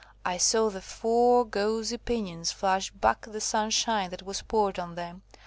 [0.25, 5.21] I saw the four gauzy pinions flash back the sunshine that was poured on them.